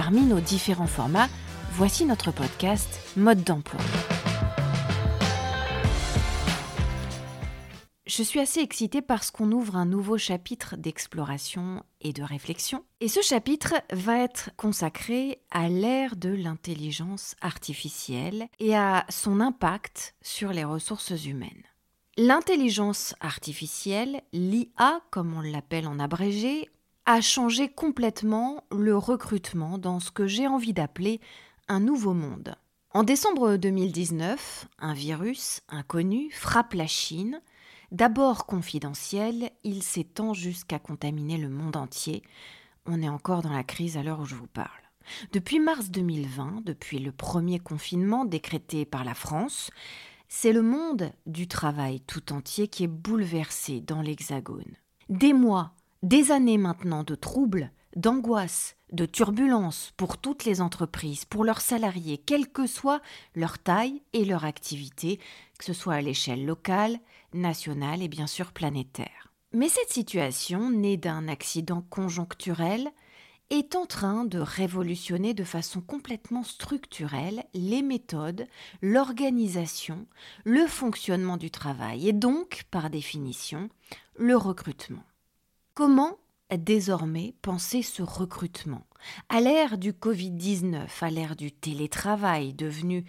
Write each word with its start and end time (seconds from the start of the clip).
Parmi 0.00 0.20
nos 0.20 0.38
différents 0.38 0.86
formats, 0.86 1.28
voici 1.72 2.04
notre 2.04 2.30
podcast 2.30 3.00
Mode 3.16 3.42
d'emploi. 3.42 3.80
Je 8.06 8.22
suis 8.22 8.38
assez 8.38 8.60
excitée 8.60 9.02
parce 9.02 9.32
qu'on 9.32 9.50
ouvre 9.50 9.74
un 9.74 9.86
nouveau 9.86 10.16
chapitre 10.16 10.76
d'exploration 10.76 11.82
et 12.00 12.12
de 12.12 12.22
réflexion. 12.22 12.84
Et 13.00 13.08
ce 13.08 13.22
chapitre 13.22 13.74
va 13.90 14.22
être 14.22 14.50
consacré 14.56 15.40
à 15.50 15.68
l'ère 15.68 16.14
de 16.14 16.28
l'intelligence 16.28 17.34
artificielle 17.40 18.46
et 18.60 18.76
à 18.76 19.04
son 19.08 19.40
impact 19.40 20.14
sur 20.22 20.52
les 20.52 20.62
ressources 20.62 21.24
humaines. 21.24 21.64
L'intelligence 22.16 23.16
artificielle, 23.20 24.22
l'IA 24.32 25.00
comme 25.10 25.34
on 25.34 25.40
l'appelle 25.40 25.88
en 25.88 25.98
abrégé, 25.98 26.68
a 27.08 27.22
changé 27.22 27.70
complètement 27.70 28.64
le 28.70 28.94
recrutement 28.94 29.78
dans 29.78 29.98
ce 29.98 30.10
que 30.10 30.26
j'ai 30.26 30.46
envie 30.46 30.74
d'appeler 30.74 31.22
un 31.66 31.80
nouveau 31.80 32.12
monde. 32.12 32.54
En 32.92 33.02
décembre 33.02 33.56
2019, 33.56 34.68
un 34.78 34.92
virus 34.92 35.62
inconnu 35.70 36.30
frappe 36.32 36.74
la 36.74 36.86
Chine 36.86 37.40
D'abord 37.92 38.44
confidentiel, 38.44 39.50
il 39.64 39.82
s'étend 39.82 40.34
jusqu'à 40.34 40.78
contaminer 40.78 41.38
le 41.38 41.48
monde 41.48 41.76
entier. 41.76 42.22
On 42.84 43.00
est 43.00 43.08
encore 43.08 43.40
dans 43.40 43.54
la 43.54 43.64
crise 43.64 43.96
à 43.96 44.02
l'heure 44.02 44.20
où 44.20 44.26
je 44.26 44.34
vous 44.34 44.46
parle. 44.46 44.68
Depuis 45.32 45.60
mars 45.60 45.88
2020, 45.88 46.60
depuis 46.66 46.98
le 46.98 47.10
premier 47.10 47.58
confinement 47.58 48.26
décrété 48.26 48.84
par 48.84 49.04
la 49.04 49.14
France, 49.14 49.70
c'est 50.28 50.52
le 50.52 50.60
monde 50.60 51.10
du 51.24 51.48
travail 51.48 52.02
tout 52.02 52.34
entier 52.34 52.68
qui 52.68 52.84
est 52.84 52.86
bouleversé 52.86 53.80
dans 53.80 54.02
l'Hexagone. 54.02 54.76
Des 55.08 55.32
mois, 55.32 55.72
des 56.02 56.30
années 56.30 56.58
maintenant 56.58 57.02
de 57.02 57.14
troubles, 57.14 57.72
d'angoisse, 57.96 58.76
de 58.92 59.06
turbulences 59.06 59.92
pour 59.96 60.18
toutes 60.18 60.44
les 60.44 60.60
entreprises, 60.60 61.24
pour 61.24 61.44
leurs 61.44 61.60
salariés, 61.60 62.18
quelle 62.18 62.48
que 62.48 62.66
soit 62.66 63.00
leur 63.34 63.58
taille 63.58 64.02
et 64.12 64.24
leur 64.24 64.44
activité, 64.44 65.18
que 65.58 65.64
ce 65.64 65.72
soit 65.72 65.94
à 65.94 66.00
l'échelle 66.00 66.46
locale, 66.46 66.98
nationale 67.34 68.02
et 68.02 68.08
bien 68.08 68.26
sûr 68.26 68.52
planétaire. 68.52 69.32
Mais 69.52 69.68
cette 69.68 69.90
situation, 69.90 70.70
née 70.70 70.96
d'un 70.96 71.26
accident 71.26 71.82
conjoncturel, 71.90 72.88
est 73.50 73.76
en 73.76 73.86
train 73.86 74.24
de 74.24 74.38
révolutionner 74.38 75.32
de 75.32 75.44
façon 75.44 75.80
complètement 75.80 76.42
structurelle 76.42 77.42
les 77.54 77.80
méthodes, 77.80 78.46
l'organisation, 78.82 80.06
le 80.44 80.66
fonctionnement 80.66 81.38
du 81.38 81.50
travail 81.50 82.08
et 82.08 82.12
donc, 82.12 82.64
par 82.70 82.90
définition, 82.90 83.70
le 84.16 84.36
recrutement. 84.36 85.02
Comment 85.78 86.18
désormais 86.50 87.36
penser 87.40 87.82
ce 87.82 88.02
recrutement? 88.02 88.84
À 89.28 89.40
l'ère 89.40 89.78
du 89.78 89.92
Covid-19, 89.92 90.88
à 91.02 91.08
l'ère 91.08 91.36
du 91.36 91.52
télétravail 91.52 92.52
devenu 92.52 93.04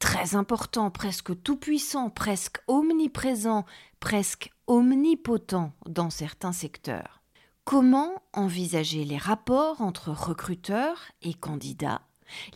très 0.00 0.34
important, 0.34 0.90
presque 0.90 1.40
tout-puissant, 1.44 2.10
presque 2.10 2.58
omniprésent, 2.66 3.64
presque 4.00 4.50
omnipotent 4.66 5.70
dans 5.86 6.10
certains 6.10 6.50
secteurs. 6.50 7.22
Comment 7.62 8.20
envisager 8.32 9.04
les 9.04 9.16
rapports 9.16 9.80
entre 9.80 10.10
recruteurs 10.10 11.12
et 11.22 11.32
candidats, 11.34 12.02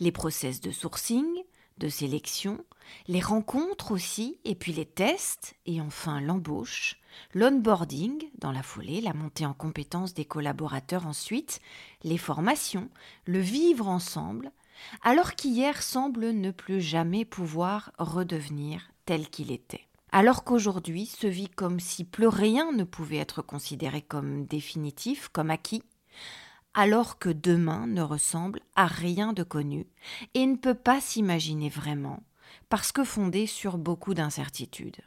les 0.01 0.11
process 0.11 0.59
de 0.59 0.71
sourcing, 0.71 1.25
de 1.77 1.89
sélection, 1.89 2.63
les 3.07 3.19
rencontres 3.19 3.91
aussi, 3.91 4.37
et 4.45 4.55
puis 4.55 4.73
les 4.73 4.85
tests, 4.85 5.55
et 5.65 5.81
enfin 5.81 6.21
l'embauche, 6.21 6.99
l'onboarding 7.33 8.29
dans 8.37 8.51
la 8.51 8.63
foulée, 8.63 9.01
la 9.01 9.13
montée 9.13 9.45
en 9.45 9.53
compétences 9.53 10.13
des 10.13 10.25
collaborateurs 10.25 11.07
ensuite, 11.07 11.59
les 12.03 12.17
formations, 12.17 12.89
le 13.25 13.39
vivre 13.39 13.87
ensemble, 13.87 14.51
alors 15.01 15.33
qu'hier 15.33 15.81
semble 15.81 16.31
ne 16.31 16.51
plus 16.51 16.81
jamais 16.81 17.25
pouvoir 17.25 17.91
redevenir 17.97 18.91
tel 19.05 19.29
qu'il 19.29 19.51
était. 19.51 19.85
Alors 20.11 20.43
qu'aujourd'hui 20.43 21.05
se 21.05 21.27
vit 21.27 21.49
comme 21.49 21.79
si 21.79 22.03
plus 22.03 22.27
rien 22.27 22.71
ne 22.71 22.83
pouvait 22.83 23.17
être 23.17 23.41
considéré 23.41 24.01
comme 24.01 24.45
définitif, 24.45 25.27
comme 25.29 25.49
acquis, 25.49 25.83
alors 26.75 27.17
que 27.17 27.29
demain 27.29 27.87
ne 27.87 28.01
ressemble 28.01 28.59
à 28.75 28.85
rien 28.85 29.33
de 29.33 29.43
connu 29.43 29.87
et 30.33 30.45
ne 30.45 30.57
peut 30.57 30.75
pas 30.75 31.01
s'imaginer 31.01 31.69
vraiment, 31.69 32.21
parce 32.69 32.91
que 32.91 33.03
fondé 33.03 33.47
sur 33.47 33.77
beaucoup 33.77 34.13
d'incertitudes. 34.13 35.01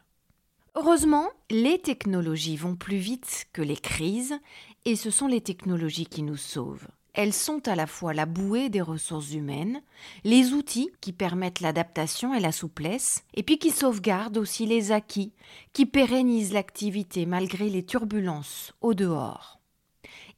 Heureusement, 0.74 1.28
les 1.50 1.78
technologies 1.78 2.56
vont 2.56 2.74
plus 2.74 2.96
vite 2.96 3.48
que 3.52 3.62
les 3.62 3.76
crises 3.76 4.38
et 4.84 4.96
ce 4.96 5.10
sont 5.10 5.26
les 5.26 5.40
technologies 5.40 6.06
qui 6.06 6.22
nous 6.22 6.36
sauvent. 6.36 6.88
Elles 7.14 7.32
sont 7.32 7.66
à 7.66 7.74
la 7.74 7.88
fois 7.88 8.14
la 8.14 8.26
bouée 8.26 8.68
des 8.68 8.80
ressources 8.80 9.32
humaines, 9.32 9.82
les 10.22 10.52
outils 10.52 10.90
qui 11.00 11.12
permettent 11.12 11.60
l'adaptation 11.60 12.32
et 12.32 12.38
la 12.38 12.52
souplesse, 12.52 13.24
et 13.34 13.42
puis 13.42 13.58
qui 13.58 13.70
sauvegardent 13.70 14.38
aussi 14.38 14.66
les 14.66 14.92
acquis, 14.92 15.32
qui 15.72 15.84
pérennisent 15.84 16.52
l'activité 16.52 17.26
malgré 17.26 17.70
les 17.70 17.84
turbulences 17.84 18.72
au 18.80 18.94
dehors. 18.94 19.58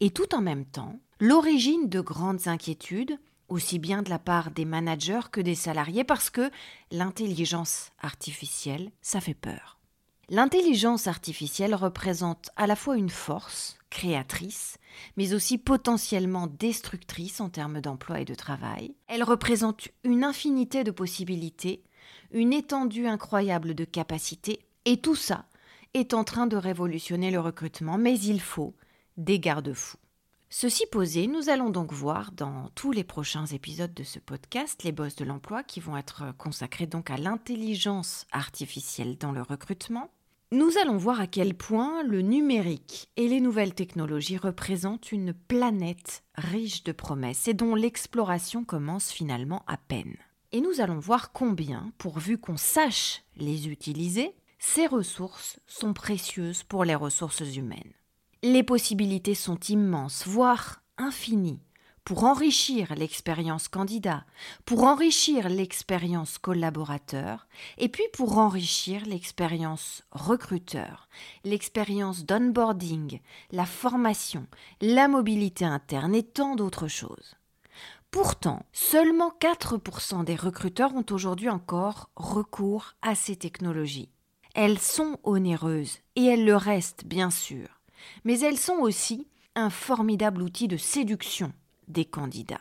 Et 0.01 0.09
tout 0.09 0.35
en 0.35 0.41
même 0.41 0.65
temps, 0.65 0.99
l'origine 1.21 1.89
de 1.89 2.01
grandes 2.01 2.49
inquiétudes, 2.49 3.19
aussi 3.49 3.79
bien 3.79 4.03
de 4.03 4.11
la 4.11 4.19
part 4.19 4.51
des 4.51 4.65
managers 4.65 5.29
que 5.31 5.41
des 5.41 5.55
salariés, 5.55 6.05
parce 6.05 6.31
que 6.31 6.51
l'intelligence 6.91 7.91
artificielle, 8.01 8.91
ça 9.03 9.21
fait 9.21 9.35
peur. 9.35 9.79
L'intelligence 10.31 11.09
artificielle 11.09 11.75
représente 11.75 12.51
à 12.57 12.67
la 12.67 12.77
fois 12.77 12.97
une 12.97 13.11
force 13.11 13.77
créatrice, 13.91 14.79
mais 15.17 15.35
aussi 15.35 15.59
potentiellement 15.59 16.47
destructrice 16.47 17.41
en 17.41 17.51
termes 17.51 17.81
d'emploi 17.81 18.21
et 18.21 18.25
de 18.25 18.37
travail. 18.37 18.95
Elle 19.09 19.25
représente 19.25 19.89
une 20.05 20.25
infinité 20.25 20.85
de 20.85 20.93
possibilités, 20.93 21.83
une 22.31 22.53
étendue 22.53 23.09
incroyable 23.09 23.75
de 23.75 23.85
capacités, 23.85 24.61
et 24.85 24.99
tout 24.99 25.17
ça 25.17 25.47
est 25.93 26.15
en 26.15 26.23
train 26.23 26.47
de 26.47 26.57
révolutionner 26.57 27.33
le 27.33 27.41
recrutement, 27.41 27.99
mais 27.99 28.19
il 28.19 28.41
faut 28.41 28.75
des 29.17 29.41
garde-fous. 29.41 29.99
Ceci 30.53 30.85
posé, 30.91 31.29
nous 31.29 31.49
allons 31.49 31.71
donc 31.71 31.93
voir 31.93 32.33
dans 32.33 32.71
tous 32.75 32.91
les 32.91 33.05
prochains 33.05 33.47
épisodes 33.47 33.95
de 33.95 34.03
ce 34.03 34.19
podcast 34.19 34.83
les 34.83 34.91
boss 34.91 35.15
de 35.15 35.25
l'emploi 35.25 35.63
qui 35.63 35.79
vont 35.79 35.97
être 35.97 36.35
consacrés 36.39 36.89
donc 36.89 37.09
à 37.09 37.17
l'intelligence 37.17 38.27
artificielle 38.33 39.17
dans 39.17 39.31
le 39.31 39.43
recrutement, 39.43 40.11
nous 40.51 40.73
allons 40.83 40.97
voir 40.97 41.21
à 41.21 41.29
quel 41.29 41.55
point 41.55 42.03
le 42.03 42.21
numérique 42.21 43.13
et 43.17 43.29
les 43.29 43.41
nouvelles 43.41 43.75
technologies 43.75 44.39
représentent 44.39 45.13
une 45.13 45.33
planète 45.33 46.25
riche 46.35 46.83
de 46.83 46.91
promesses 46.91 47.47
et 47.47 47.55
dont 47.55 47.77
l'exploration 47.77 48.65
commence 48.65 49.13
finalement 49.13 49.63
à 49.69 49.77
peine. 49.77 50.17
Et 50.51 50.61
nous 50.61 50.81
allons 50.81 50.99
voir 50.99 51.31
combien, 51.31 51.93
pourvu 51.97 52.39
qu'on 52.39 52.57
sache 52.57 53.23
les 53.37 53.69
utiliser, 53.69 54.35
ces 54.59 54.89
ressources 54.89 55.61
sont 55.69 55.93
précieuses 55.93 56.65
pour 56.65 56.85
les 56.85 56.97
ressources 56.97 57.55
humaines. 57.55 57.93
Les 58.43 58.63
possibilités 58.63 59.35
sont 59.35 59.61
immenses, 59.69 60.27
voire 60.27 60.81
infinies, 60.97 61.61
pour 62.05 62.25
enrichir 62.25 62.95
l'expérience 62.95 63.69
candidat, 63.69 64.25
pour 64.65 64.85
enrichir 64.85 65.51
l'expérience 65.51 66.39
collaborateur, 66.39 67.47
et 67.77 67.91
puis 67.91 68.05
pour 68.15 68.39
enrichir 68.39 69.05
l'expérience 69.05 70.05
recruteur, 70.11 71.11
l'expérience 71.45 72.25
d'onboarding, 72.25 73.21
la 73.53 73.67
formation, 73.67 74.47
la 74.81 75.07
mobilité 75.07 75.67
interne 75.67 76.15
et 76.15 76.23
tant 76.23 76.57
d'autres 76.57 76.89
choses. 76.89 77.37
Pourtant, 78.11 78.65
seulement 78.73 79.35
4% 79.39 80.25
des 80.25 80.35
recruteurs 80.35 80.95
ont 80.95 81.05
aujourd'hui 81.11 81.51
encore 81.51 82.09
recours 82.17 82.95
à 83.03 83.15
ces 83.15 83.37
technologies. 83.37 84.09
Elles 84.55 84.79
sont 84.79 85.19
onéreuses, 85.25 85.99
et 86.17 86.25
elles 86.25 86.47
le 86.47 86.57
restent 86.57 87.05
bien 87.05 87.31
sûr, 87.31 87.80
mais 88.25 88.41
elles 88.41 88.59
sont 88.59 88.79
aussi 88.79 89.27
un 89.55 89.71
formidable 89.71 90.43
outil 90.43 90.69
de 90.69 90.77
séduction 90.77 91.53
des 91.89 92.05
candidats. 92.05 92.61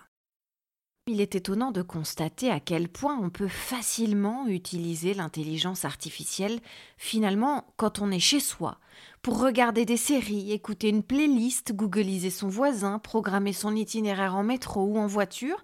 il 1.07 1.21
est 1.21 1.33
étonnant 1.33 1.71
de 1.71 1.81
constater 1.81 2.51
à 2.51 2.59
quel 2.59 2.87
point 2.87 3.17
on 3.19 3.31
peut 3.31 3.47
facilement 3.47 4.47
utiliser 4.47 5.15
l'intelligence 5.15 5.83
artificielle 5.83 6.59
finalement 6.97 7.65
quand 7.77 7.99
on 7.99 8.11
est 8.11 8.19
chez 8.19 8.39
soi, 8.39 8.79
pour 9.21 9.39
regarder 9.39 9.85
des 9.85 9.97
séries, 9.97 10.51
écouter 10.51 10.89
une 10.89 11.03
playlist, 11.03 11.73
googliser 11.73 12.29
son 12.29 12.47
voisin, 12.47 12.99
programmer 12.99 13.53
son 13.53 13.75
itinéraire 13.75 14.35
en 14.35 14.43
métro 14.43 14.83
ou 14.83 14.97
en 14.97 15.07
voiture, 15.07 15.63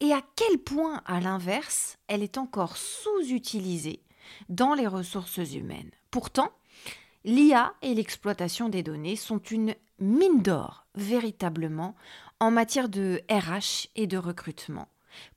et 0.00 0.12
à 0.12 0.20
quel 0.36 0.58
point, 0.58 1.02
à 1.06 1.20
l'inverse, 1.20 1.96
elle 2.08 2.22
est 2.22 2.36
encore 2.36 2.76
sous-utilisée 2.76 4.02
dans 4.48 4.74
les 4.74 4.86
ressources 4.86 5.38
humaines. 5.54 5.90
Pourtant, 6.10 6.50
l'IA 7.24 7.74
et 7.82 7.94
l'exploitation 7.94 8.68
des 8.68 8.82
données 8.82 9.16
sont 9.16 9.38
une 9.38 9.74
mine 9.98 10.42
d'or, 10.42 10.86
véritablement, 10.94 11.94
en 12.40 12.50
matière 12.50 12.88
de 12.88 13.22
RH 13.30 13.88
et 13.96 14.06
de 14.06 14.18
recrutement, 14.18 14.88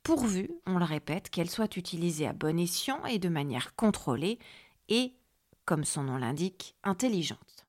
pourvu, 0.03 0.49
on 0.65 0.77
le 0.77 0.85
répète, 0.85 1.29
qu'elle 1.29 1.49
soit 1.49 1.77
utilisée 1.77 2.27
à 2.27 2.33
bon 2.33 2.59
escient 2.59 3.05
et 3.05 3.19
de 3.19 3.29
manière 3.29 3.75
contrôlée 3.75 4.39
et, 4.89 5.13
comme 5.65 5.83
son 5.83 6.03
nom 6.03 6.17
l'indique, 6.17 6.75
intelligente. 6.83 7.67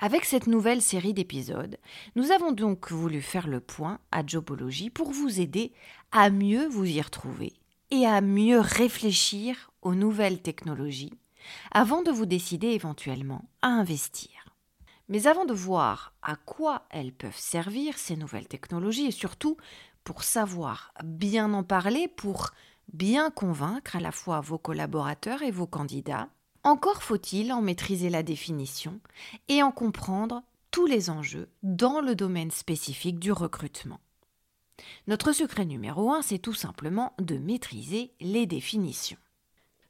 Avec 0.00 0.24
cette 0.24 0.46
nouvelle 0.46 0.82
série 0.82 1.12
d'épisodes, 1.12 1.76
nous 2.14 2.30
avons 2.30 2.52
donc 2.52 2.92
voulu 2.92 3.20
faire 3.20 3.48
le 3.48 3.60
point 3.60 3.98
à 4.12 4.24
Jobology 4.24 4.90
pour 4.90 5.10
vous 5.10 5.40
aider 5.40 5.72
à 6.12 6.30
mieux 6.30 6.68
vous 6.68 6.84
y 6.84 7.00
retrouver 7.00 7.54
et 7.90 8.06
à 8.06 8.20
mieux 8.20 8.60
réfléchir 8.60 9.72
aux 9.82 9.94
nouvelles 9.94 10.40
technologies 10.40 11.12
avant 11.70 12.02
de 12.02 12.10
vous 12.10 12.26
décider 12.26 12.68
éventuellement 12.68 13.44
à 13.62 13.68
investir. 13.68 14.30
Mais 15.08 15.26
avant 15.26 15.44
de 15.44 15.54
voir 15.54 16.12
à 16.22 16.36
quoi 16.36 16.82
elles 16.90 17.12
peuvent 17.12 17.38
servir, 17.38 17.96
ces 17.96 18.16
nouvelles 18.16 18.48
technologies, 18.48 19.06
et 19.06 19.12
surtout 19.12 19.56
pour 20.04 20.22
savoir 20.22 20.92
bien 21.04 21.52
en 21.54 21.62
parler, 21.62 22.08
pour 22.08 22.50
bien 22.92 23.30
convaincre 23.30 23.96
à 23.96 24.00
la 24.00 24.12
fois 24.12 24.40
vos 24.40 24.58
collaborateurs 24.58 25.42
et 25.42 25.50
vos 25.50 25.66
candidats, 25.66 26.28
encore 26.64 27.02
faut-il 27.02 27.52
en 27.52 27.62
maîtriser 27.62 28.10
la 28.10 28.22
définition 28.22 29.00
et 29.48 29.62
en 29.62 29.70
comprendre 29.70 30.42
tous 30.70 30.86
les 30.86 31.08
enjeux 31.10 31.48
dans 31.62 32.00
le 32.00 32.14
domaine 32.14 32.50
spécifique 32.50 33.18
du 33.18 33.32
recrutement. 33.32 34.00
Notre 35.06 35.32
secret 35.32 35.64
numéro 35.64 36.12
un, 36.12 36.22
c'est 36.22 36.38
tout 36.38 36.54
simplement 36.54 37.14
de 37.18 37.36
maîtriser 37.36 38.12
les 38.20 38.46
définitions. 38.46 39.18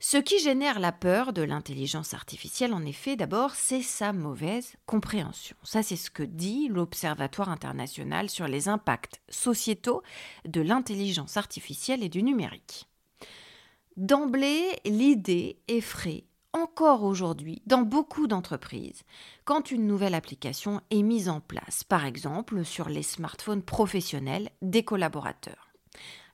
Ce 0.01 0.17
qui 0.17 0.39
génère 0.39 0.79
la 0.79 0.93
peur 0.93 1.33
de 1.33 1.43
l'intelligence 1.43 2.15
artificielle, 2.15 2.73
en 2.73 2.85
effet, 2.85 3.17
d'abord, 3.17 3.57
c'est 3.57 3.83
sa 3.83 4.13
mauvaise 4.13 4.77
compréhension. 4.87 5.57
Ça, 5.65 5.83
c'est 5.83 5.97
ce 5.97 6.11
que 6.11 6.23
dit 6.23 6.69
l'Observatoire 6.69 7.49
international 7.49 8.31
sur 8.31 8.47
les 8.47 8.69
impacts 8.69 9.21
sociétaux 9.29 10.03
de 10.45 10.61
l'intelligence 10.61 11.37
artificielle 11.37 12.05
et 12.05 12.09
du 12.09 12.23
numérique. 12.23 12.89
D'emblée, 13.97 14.69
l'idée 14.85 15.59
effraie 15.67 16.23
encore 16.53 17.03
aujourd'hui 17.03 17.61
dans 17.67 17.83
beaucoup 17.83 18.29
d'entreprises 18.29 19.03
quand 19.45 19.73
une 19.73 19.89
nouvelle 19.89 20.15
application 20.15 20.81
est 20.91 21.03
mise 21.03 21.29
en 21.29 21.41
place, 21.41 21.83
par 21.83 22.05
exemple 22.05 22.65
sur 22.65 22.89
les 22.89 23.03
smartphones 23.03 23.63
professionnels 23.63 24.51
des 24.63 24.85
collaborateurs. 24.85 25.69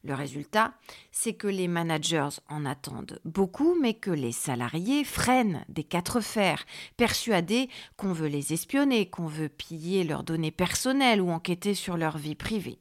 Le 0.05 0.15
résultat, 0.15 0.75
c'est 1.13 1.33
que 1.33 1.47
les 1.47 1.67
managers 1.67 2.29
en 2.51 2.67
attendent 2.67 3.21
beaucoup, 3.25 3.75
mais 3.81 3.95
que 3.95 4.11
les 4.11 4.33
salariés 4.33 5.03
freinent 5.03 5.65
des 5.71 5.83
quatre 5.83 6.21
fers, 6.21 6.67
persuadés 6.99 7.71
qu'on 7.97 8.13
veut 8.13 8.29
les 8.29 8.53
espionner, 8.53 9.09
qu'on 9.09 9.27
veut 9.27 9.49
piller 9.49 10.05
leurs 10.05 10.23
données 10.23 10.51
personnelles 10.51 11.23
ou 11.23 11.31
enquêter 11.31 11.73
sur 11.73 11.97
leur 11.97 12.19
vie 12.19 12.35
privée. 12.35 12.79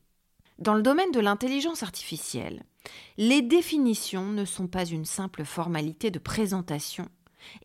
Dans 0.59 0.73
le 0.73 0.83
domaine 0.83 1.11
de 1.11 1.21
l'intelligence 1.21 1.81
artificielle, 1.81 2.63
les 3.17 3.41
définitions 3.41 4.27
ne 4.27 4.43
sont 4.43 4.67
pas 4.67 4.85
une 4.85 5.05
simple 5.05 5.45
formalité 5.45 6.11
de 6.11 6.19
présentation 6.19 7.07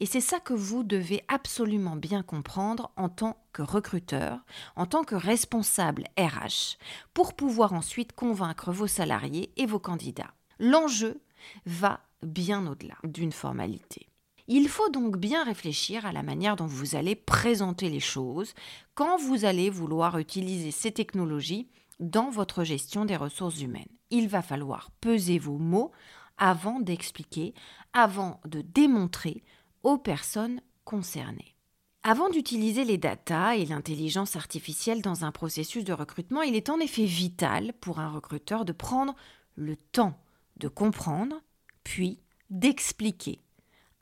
et 0.00 0.06
c'est 0.06 0.20
ça 0.20 0.40
que 0.40 0.52
vous 0.52 0.82
devez 0.82 1.25
absolument 1.28 1.96
bien 1.96 2.22
comprendre 2.22 2.90
en 2.96 3.08
tant 3.08 3.36
que 3.52 3.62
recruteur, 3.62 4.40
en 4.76 4.86
tant 4.86 5.04
que 5.04 5.14
responsable 5.14 6.04
RH, 6.19 6.78
pour 7.14 7.34
pouvoir 7.34 7.72
ensuite 7.72 8.12
convaincre 8.12 8.72
vos 8.72 8.86
salariés 8.86 9.52
et 9.56 9.66
vos 9.66 9.78
candidats. 9.78 10.34
L'enjeu 10.58 11.20
va 11.66 12.00
bien 12.22 12.66
au-delà 12.66 12.96
d'une 13.04 13.32
formalité. 13.32 14.08
Il 14.50 14.69
faut 14.69 14.88
donc 14.88 15.19
bien 15.19 15.44
réfléchir 15.44 16.06
à 16.06 16.12
la 16.12 16.22
manière 16.22 16.56
dont 16.56 16.66
vous 16.66 16.96
allez 16.96 17.14
présenter 17.14 17.90
les 17.90 18.00
choses 18.00 18.54
quand 18.94 19.19
vous 19.19 19.44
allez 19.44 19.69
vouloir 19.69 20.19
utiliser 20.19 20.70
ces 20.70 20.90
technologies 20.90 21.69
dans 22.00 22.30
votre 22.30 22.64
gestion 22.64 23.04
des 23.04 23.16
ressources 23.16 23.60
humaines. 23.60 23.88
Il 24.10 24.26
va 24.28 24.40
falloir 24.40 24.90
peser 25.02 25.38
vos 25.38 25.58
mots 25.58 25.92
avant 26.38 26.80
d'expliquer, 26.80 27.52
avant 27.92 28.40
de 28.46 28.62
démontrer 28.62 29.42
aux 29.82 29.98
personnes 29.98 30.60
concernées. 30.84 31.54
Avant 32.02 32.30
d'utiliser 32.30 32.84
les 32.84 32.98
data 32.98 33.56
et 33.56 33.66
l'intelligence 33.66 34.36
artificielle 34.36 35.02
dans 35.02 35.25
un 35.25 35.32
processus 35.32 35.84
de 35.84 35.92
recrutement, 35.92 36.42
il 36.42 36.54
est 36.54 36.70
en 36.70 36.78
effet 36.80 37.04
vital 37.04 37.72
pour 37.80 37.98
un 37.98 38.10
recruteur 38.10 38.64
de 38.64 38.72
prendre 38.72 39.14
le 39.56 39.76
temps 39.76 40.19
de 40.58 40.69
comprendre, 40.69 41.40
puis 41.84 42.20
d'expliquer 42.50 43.40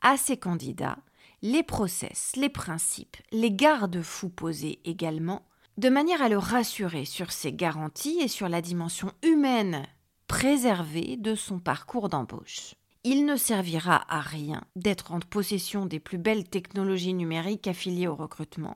à 0.01 0.17
ses 0.17 0.37
candidats 0.37 0.97
les 1.41 1.63
process, 1.63 2.31
les 2.35 2.49
principes, 2.49 3.17
les 3.31 3.51
garde-fous 3.51 4.29
posés 4.29 4.79
également, 4.85 5.47
de 5.77 5.89
manière 5.89 6.21
à 6.21 6.29
le 6.29 6.37
rassurer 6.37 7.05
sur 7.05 7.31
ses 7.31 7.53
garanties 7.53 8.19
et 8.19 8.27
sur 8.27 8.49
la 8.49 8.61
dimension 8.61 9.11
humaine 9.21 9.85
préservée 10.27 11.15
de 11.17 11.35
son 11.35 11.59
parcours 11.59 12.09
d'embauche 12.09 12.73
il 13.09 13.25
ne 13.25 13.37
servira 13.37 14.03
à 14.13 14.19
rien 14.19 14.61
d'être 14.75 15.13
en 15.13 15.21
possession 15.21 15.85
des 15.85 16.01
plus 16.01 16.17
belles 16.17 16.43
technologies 16.43 17.13
numériques 17.13 17.67
affiliées 17.67 18.09
au 18.09 18.15
recrutement 18.15 18.75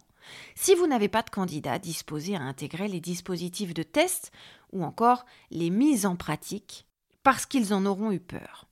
si 0.55 0.73
vous 0.73 0.87
n'avez 0.87 1.09
pas 1.09 1.21
de 1.21 1.29
candidat 1.29 1.79
disposé 1.79 2.37
à 2.37 2.41
intégrer 2.41 2.87
les 2.87 3.01
dispositifs 3.01 3.73
de 3.73 3.83
test 3.83 4.31
ou 4.71 4.85
encore 4.85 5.25
les 5.49 5.69
mises 5.69 6.05
en 6.05 6.15
pratique 6.15 6.87
parce 7.23 7.45
qu'ils 7.45 7.73
en 7.73 7.85
auront 7.85 8.13
eu 8.13 8.21
peur. 8.21 8.69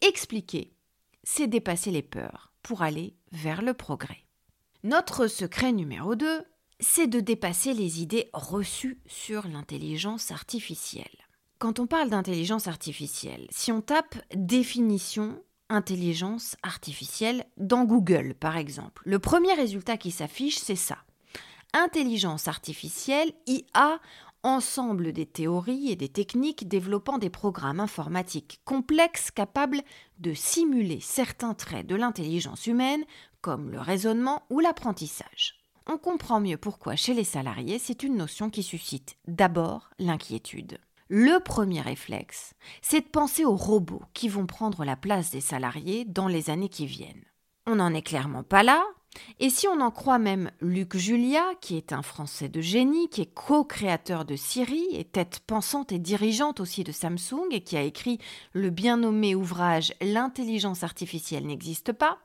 Expliquer, 0.00 0.72
c'est 1.24 1.46
dépasser 1.46 1.90
les 1.90 2.00
peurs 2.00 2.54
pour 2.62 2.80
aller 2.80 3.16
vers 3.32 3.60
le 3.60 3.74
progrès. 3.74 4.24
Notre 4.82 5.26
secret 5.26 5.72
numéro 5.72 6.14
2, 6.14 6.42
c'est 6.80 7.06
de 7.06 7.20
dépasser 7.20 7.74
les 7.74 8.00
idées 8.00 8.30
reçues 8.32 9.02
sur 9.06 9.46
l'intelligence 9.46 10.30
artificielle. 10.30 11.25
Quand 11.58 11.78
on 11.78 11.86
parle 11.86 12.10
d'intelligence 12.10 12.68
artificielle, 12.68 13.46
si 13.50 13.72
on 13.72 13.80
tape 13.80 14.16
définition 14.34 15.42
intelligence 15.70 16.54
artificielle 16.62 17.46
dans 17.56 17.84
Google, 17.84 18.34
par 18.34 18.58
exemple, 18.58 19.02
le 19.06 19.18
premier 19.18 19.54
résultat 19.54 19.96
qui 19.96 20.10
s'affiche, 20.10 20.58
c'est 20.58 20.76
ça. 20.76 20.98
Intelligence 21.72 22.46
artificielle, 22.46 23.32
IA, 23.46 24.00
ensemble 24.42 25.14
des 25.14 25.24
théories 25.24 25.90
et 25.90 25.96
des 25.96 26.10
techniques 26.10 26.68
développant 26.68 27.16
des 27.16 27.30
programmes 27.30 27.80
informatiques 27.80 28.60
complexes 28.66 29.30
capables 29.30 29.80
de 30.18 30.34
simuler 30.34 31.00
certains 31.00 31.54
traits 31.54 31.86
de 31.86 31.96
l'intelligence 31.96 32.66
humaine, 32.66 33.04
comme 33.40 33.70
le 33.70 33.80
raisonnement 33.80 34.42
ou 34.50 34.60
l'apprentissage. 34.60 35.54
On 35.86 35.96
comprend 35.96 36.38
mieux 36.38 36.58
pourquoi 36.58 36.96
chez 36.96 37.14
les 37.14 37.24
salariés 37.24 37.78
c'est 37.78 38.02
une 38.02 38.16
notion 38.16 38.50
qui 38.50 38.62
suscite 38.62 39.16
d'abord 39.26 39.88
l'inquiétude. 39.98 40.78
Le 41.08 41.38
premier 41.38 41.80
réflexe, 41.80 42.54
c'est 42.82 43.00
de 43.00 43.06
penser 43.06 43.44
aux 43.44 43.54
robots 43.54 44.02
qui 44.12 44.28
vont 44.28 44.46
prendre 44.46 44.84
la 44.84 44.96
place 44.96 45.30
des 45.30 45.40
salariés 45.40 46.04
dans 46.04 46.26
les 46.26 46.50
années 46.50 46.68
qui 46.68 46.86
viennent. 46.86 47.24
On 47.64 47.76
n'en 47.76 47.94
est 47.94 48.02
clairement 48.02 48.42
pas 48.42 48.64
là, 48.64 48.84
et 49.38 49.48
si 49.48 49.68
on 49.68 49.80
en 49.80 49.92
croit 49.92 50.18
même 50.18 50.50
Luc 50.60 50.96
Julia, 50.96 51.44
qui 51.60 51.76
est 51.76 51.92
un 51.92 52.02
Français 52.02 52.48
de 52.48 52.60
génie, 52.60 53.08
qui 53.08 53.22
est 53.22 53.32
co-créateur 53.32 54.24
de 54.24 54.34
Siri 54.34 54.84
et 54.92 55.04
tête 55.04 55.40
pensante 55.46 55.92
et 55.92 56.00
dirigeante 56.00 56.58
aussi 56.58 56.82
de 56.84 56.92
Samsung, 56.92 57.46
et 57.52 57.62
qui 57.62 57.76
a 57.76 57.82
écrit 57.82 58.18
le 58.52 58.70
bien 58.70 58.96
nommé 58.96 59.36
ouvrage 59.36 59.94
L'intelligence 60.00 60.82
artificielle 60.82 61.46
n'existe 61.46 61.92
pas, 61.92 62.18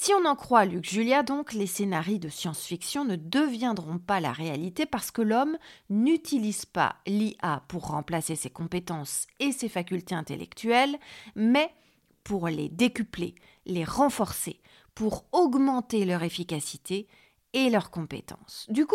si 0.00 0.12
on 0.14 0.24
en 0.26 0.36
croit 0.36 0.64
Luc 0.64 0.88
Julia, 0.88 1.24
donc, 1.24 1.52
les 1.52 1.66
scénarios 1.66 2.18
de 2.18 2.28
science-fiction 2.28 3.04
ne 3.04 3.16
deviendront 3.16 3.98
pas 3.98 4.20
la 4.20 4.30
réalité 4.30 4.86
parce 4.86 5.10
que 5.10 5.22
l'homme 5.22 5.58
n'utilise 5.90 6.66
pas 6.66 6.94
l'IA 7.04 7.64
pour 7.66 7.88
remplacer 7.88 8.36
ses 8.36 8.48
compétences 8.48 9.26
et 9.40 9.50
ses 9.50 9.68
facultés 9.68 10.14
intellectuelles, 10.14 10.96
mais 11.34 11.74
pour 12.22 12.46
les 12.46 12.68
décupler, 12.68 13.34
les 13.66 13.82
renforcer, 13.82 14.60
pour 14.94 15.24
augmenter 15.32 16.04
leur 16.04 16.22
efficacité 16.22 17.08
et 17.52 17.68
leurs 17.68 17.90
compétences. 17.90 18.66
Du 18.68 18.86
coup, 18.86 18.94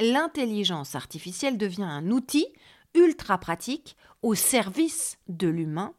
l'intelligence 0.00 0.94
artificielle 0.94 1.56
devient 1.56 1.84
un 1.84 2.10
outil 2.10 2.46
ultra 2.94 3.38
pratique 3.38 3.96
au 4.20 4.34
service 4.34 5.16
de 5.28 5.48
l'humain 5.48 5.94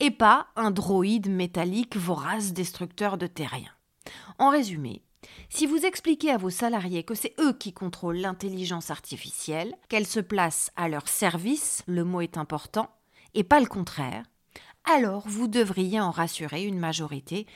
et 0.00 0.10
pas 0.10 0.48
un 0.56 0.72
droïde 0.72 1.30
métallique 1.30 1.96
vorace 1.96 2.52
destructeur 2.52 3.16
de 3.16 3.28
terriens. 3.28 3.75
En 4.38 4.50
résumé, 4.50 5.02
Si 5.48 5.66
vous 5.66 5.84
expliquez 5.84 6.30
à 6.30 6.36
vos 6.36 6.50
salariés 6.50 7.02
que 7.02 7.14
c'est 7.14 7.34
eux 7.40 7.52
qui 7.52 7.72
contrôlent 7.72 8.18
l'intelligence 8.18 8.90
artificielle, 8.90 9.74
qu'elle 9.88 10.06
se 10.06 10.20
place 10.20 10.70
à 10.76 10.88
leur 10.88 11.08
service, 11.08 11.82
le 11.86 12.04
mot 12.04 12.20
est 12.20 12.36
important, 12.36 12.90
et 13.34 13.44
pas 13.44 13.60
le 13.60 13.66
contraire, 13.66 14.24
alors 14.84 15.24
vous 15.26 15.48
devriez 15.48 16.00
en 16.00 16.10
rassurer 16.10 16.64
une 16.64 16.78
majorité, 16.78 17.46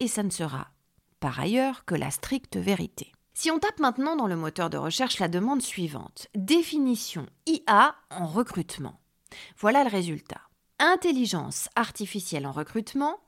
et 0.00 0.08
ça 0.08 0.22
ne 0.22 0.30
sera 0.30 0.68
par 1.20 1.40
ailleurs 1.40 1.84
que 1.84 1.94
la 1.94 2.10
stricte 2.10 2.56
vérité. 2.56 3.12
Si 3.34 3.50
on 3.50 3.58
tape 3.58 3.78
maintenant 3.78 4.16
dans 4.16 4.26
le 4.26 4.36
moteur 4.36 4.70
de 4.70 4.78
recherche 4.78 5.18
la 5.18 5.28
demande 5.28 5.62
suivante, 5.62 6.28
définition 6.34 7.26
IA 7.46 7.94
en 8.10 8.26
recrutement, 8.26 8.98
voilà 9.58 9.84
le 9.84 9.90
résultat. 9.90 10.40
Intelligence 10.80 11.68
artificielle 11.76 12.46
en 12.46 12.52
recrutement, 12.52 13.20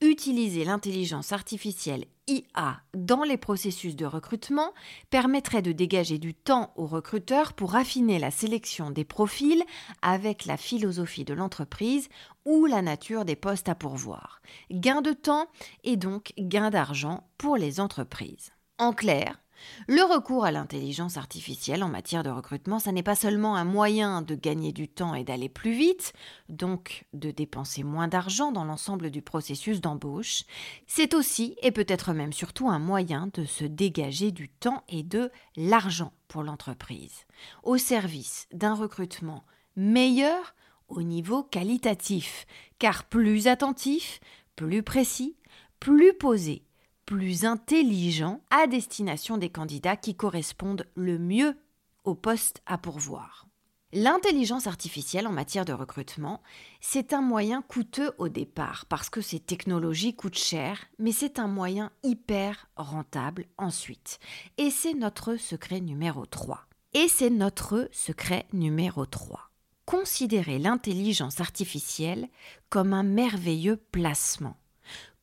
utiliser 0.00 0.64
l'intelligence 0.64 1.32
artificielle 1.32 2.06
IA 2.26 2.80
dans 2.94 3.22
les 3.22 3.36
processus 3.36 3.96
de 3.96 4.06
recrutement 4.06 4.72
permettrait 5.10 5.62
de 5.62 5.72
dégager 5.72 6.18
du 6.18 6.34
temps 6.34 6.72
aux 6.76 6.86
recruteurs 6.86 7.52
pour 7.52 7.76
affiner 7.76 8.18
la 8.18 8.30
sélection 8.30 8.90
des 8.90 9.04
profils 9.04 9.62
avec 10.02 10.46
la 10.46 10.56
philosophie 10.56 11.24
de 11.24 11.34
l'entreprise 11.34 12.08
ou 12.44 12.66
la 12.66 12.82
nature 12.82 13.24
des 13.24 13.36
postes 13.36 13.68
à 13.68 13.74
pourvoir. 13.74 14.40
Gain 14.70 15.02
de 15.02 15.12
temps 15.12 15.46
et 15.84 15.96
donc 15.96 16.32
gain 16.38 16.70
d'argent 16.70 17.28
pour 17.36 17.56
les 17.56 17.80
entreprises. 17.80 18.52
En 18.78 18.92
clair, 18.92 19.38
le 19.88 20.02
recours 20.02 20.44
à 20.44 20.52
l'intelligence 20.52 21.16
artificielle 21.16 21.82
en 21.82 21.88
matière 21.88 22.22
de 22.22 22.30
recrutement, 22.30 22.78
ça 22.78 22.92
n'est 22.92 23.02
pas 23.02 23.14
seulement 23.14 23.56
un 23.56 23.64
moyen 23.64 24.22
de 24.22 24.34
gagner 24.34 24.72
du 24.72 24.88
temps 24.88 25.14
et 25.14 25.24
d'aller 25.24 25.48
plus 25.48 25.72
vite, 25.72 26.12
donc 26.48 27.04
de 27.12 27.30
dépenser 27.30 27.82
moins 27.82 28.08
d'argent 28.08 28.52
dans 28.52 28.64
l'ensemble 28.64 29.10
du 29.10 29.22
processus 29.22 29.80
d'embauche, 29.80 30.44
c'est 30.86 31.14
aussi 31.14 31.56
et 31.62 31.70
peut-être 31.70 32.12
même 32.12 32.32
surtout 32.32 32.68
un 32.68 32.78
moyen 32.78 33.28
de 33.34 33.44
se 33.44 33.64
dégager 33.64 34.30
du 34.30 34.48
temps 34.48 34.84
et 34.88 35.02
de 35.02 35.30
l'argent 35.56 36.12
pour 36.28 36.42
l'entreprise, 36.42 37.26
au 37.62 37.76
service 37.76 38.46
d'un 38.52 38.74
recrutement 38.74 39.44
meilleur 39.76 40.54
au 40.88 41.02
niveau 41.02 41.42
qualitatif, 41.42 42.46
car 42.78 43.04
plus 43.04 43.46
attentif, 43.46 44.20
plus 44.56 44.82
précis, 44.82 45.36
plus 45.78 46.12
posé 46.12 46.64
plus 47.10 47.44
intelligent 47.44 48.40
à 48.50 48.68
destination 48.68 49.36
des 49.36 49.50
candidats 49.50 49.96
qui 49.96 50.14
correspondent 50.14 50.86
le 50.94 51.18
mieux 51.18 51.56
au 52.04 52.14
poste 52.14 52.62
à 52.66 52.78
pourvoir. 52.78 53.48
L'intelligence 53.92 54.68
artificielle 54.68 55.26
en 55.26 55.32
matière 55.32 55.64
de 55.64 55.72
recrutement, 55.72 56.40
c'est 56.80 57.12
un 57.12 57.20
moyen 57.20 57.62
coûteux 57.62 58.12
au 58.18 58.28
départ 58.28 58.86
parce 58.88 59.10
que 59.10 59.22
ces 59.22 59.40
technologies 59.40 60.14
coûtent 60.14 60.38
cher, 60.38 60.86
mais 61.00 61.10
c'est 61.10 61.40
un 61.40 61.48
moyen 61.48 61.90
hyper 62.04 62.68
rentable 62.76 63.46
ensuite. 63.58 64.20
Et 64.56 64.70
c'est 64.70 64.94
notre 64.94 65.34
secret 65.34 65.80
numéro 65.80 66.26
3. 66.26 66.64
Et 66.94 67.08
c'est 67.08 67.30
notre 67.30 67.88
secret 67.90 68.46
numéro 68.52 69.04
3. 69.04 69.50
Considérez 69.84 70.60
l'intelligence 70.60 71.40
artificielle 71.40 72.28
comme 72.68 72.92
un 72.92 73.02
merveilleux 73.02 73.78
placement 73.90 74.54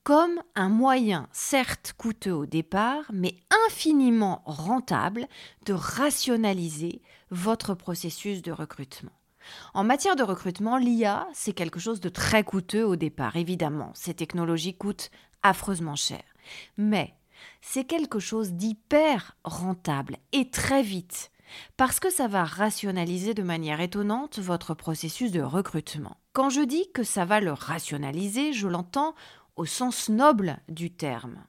comme 0.07 0.41
un 0.55 0.69
moyen 0.69 1.27
certes 1.33 1.93
coûteux 1.97 2.31
au 2.31 2.45
départ, 2.45 3.03
mais 3.11 3.35
infiniment 3.67 4.41
rentable 4.45 5.27
de 5.65 5.73
rationaliser 5.73 7.01
votre 7.29 7.73
processus 7.73 8.41
de 8.41 8.53
recrutement. 8.53 9.11
En 9.73 9.83
matière 9.83 10.15
de 10.15 10.23
recrutement, 10.23 10.77
l'IA, 10.77 11.27
c'est 11.33 11.51
quelque 11.51 11.81
chose 11.81 11.99
de 11.99 12.07
très 12.07 12.45
coûteux 12.45 12.85
au 12.85 12.95
départ, 12.95 13.35
évidemment. 13.35 13.91
Ces 13.95 14.13
technologies 14.13 14.77
coûtent 14.77 15.11
affreusement 15.43 15.97
cher. 15.97 16.23
Mais 16.77 17.13
c'est 17.59 17.83
quelque 17.83 18.19
chose 18.19 18.53
d'hyper 18.53 19.35
rentable 19.43 20.19
et 20.31 20.49
très 20.49 20.83
vite, 20.83 21.31
parce 21.75 21.99
que 21.99 22.09
ça 22.09 22.29
va 22.29 22.45
rationaliser 22.45 23.33
de 23.33 23.43
manière 23.43 23.81
étonnante 23.81 24.39
votre 24.39 24.73
processus 24.73 25.33
de 25.33 25.41
recrutement. 25.41 26.15
Quand 26.31 26.49
je 26.49 26.61
dis 26.61 26.89
que 26.93 27.03
ça 27.03 27.25
va 27.25 27.41
le 27.41 27.51
rationaliser, 27.51 28.53
je 28.53 28.69
l'entends 28.69 29.15
au 29.57 29.65
sens 29.65 30.09
noble 30.09 30.59
du 30.69 30.91
terme. 30.91 31.43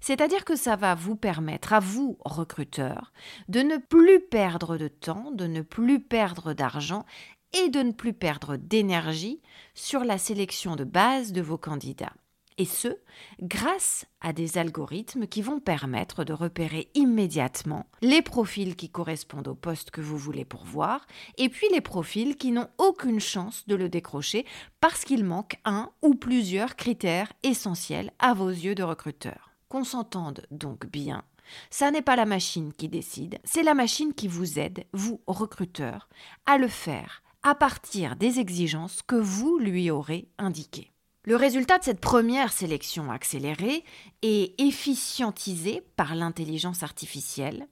C'est-à-dire 0.00 0.44
que 0.44 0.56
ça 0.56 0.76
va 0.76 0.94
vous 0.94 1.16
permettre, 1.16 1.72
à 1.72 1.80
vous, 1.80 2.18
recruteurs, 2.24 3.12
de 3.48 3.60
ne 3.60 3.78
plus 3.78 4.20
perdre 4.20 4.76
de 4.76 4.88
temps, 4.88 5.30
de 5.32 5.46
ne 5.46 5.62
plus 5.62 6.00
perdre 6.00 6.52
d'argent 6.52 7.04
et 7.52 7.68
de 7.68 7.80
ne 7.80 7.92
plus 7.92 8.12
perdre 8.12 8.56
d'énergie 8.56 9.40
sur 9.74 10.04
la 10.04 10.18
sélection 10.18 10.76
de 10.76 10.84
base 10.84 11.32
de 11.32 11.40
vos 11.40 11.58
candidats 11.58 12.14
et 12.62 12.64
ce, 12.64 12.96
grâce 13.40 14.06
à 14.20 14.32
des 14.32 14.56
algorithmes 14.56 15.26
qui 15.26 15.42
vont 15.42 15.58
permettre 15.58 16.22
de 16.22 16.32
repérer 16.32 16.92
immédiatement 16.94 17.86
les 18.02 18.22
profils 18.22 18.76
qui 18.76 18.88
correspondent 18.88 19.48
au 19.48 19.56
poste 19.56 19.90
que 19.90 20.00
vous 20.00 20.16
voulez 20.16 20.44
pourvoir, 20.44 21.04
et 21.38 21.48
puis 21.48 21.66
les 21.72 21.80
profils 21.80 22.36
qui 22.36 22.52
n'ont 22.52 22.68
aucune 22.78 23.18
chance 23.18 23.66
de 23.66 23.74
le 23.74 23.88
décrocher 23.88 24.46
parce 24.80 25.04
qu'il 25.04 25.24
manque 25.24 25.56
un 25.64 25.90
ou 26.02 26.14
plusieurs 26.14 26.76
critères 26.76 27.32
essentiels 27.42 28.12
à 28.20 28.32
vos 28.32 28.50
yeux 28.50 28.76
de 28.76 28.84
recruteur. 28.84 29.50
Qu'on 29.68 29.82
s'entende 29.82 30.46
donc 30.52 30.86
bien. 30.86 31.24
Ça 31.68 31.90
n'est 31.90 32.00
pas 32.00 32.14
la 32.14 32.26
machine 32.26 32.72
qui 32.72 32.88
décide, 32.88 33.40
c'est 33.42 33.64
la 33.64 33.74
machine 33.74 34.14
qui 34.14 34.28
vous 34.28 34.60
aide, 34.60 34.84
vous 34.92 35.20
recruteurs, 35.26 36.08
à 36.46 36.58
le 36.58 36.68
faire 36.68 37.24
à 37.42 37.56
partir 37.56 38.14
des 38.14 38.38
exigences 38.38 39.02
que 39.02 39.16
vous 39.16 39.58
lui 39.58 39.90
aurez 39.90 40.28
indiquées. 40.38 40.91
Le 41.24 41.36
résultat 41.36 41.78
de 41.78 41.84
cette 41.84 42.00
première 42.00 42.52
sélection 42.52 43.12
accélérée 43.12 43.84
et 44.22 44.60
efficientisée 44.60 45.84
par 45.94 46.16
l'intelligence 46.16 46.82
artificielle, 46.82 47.68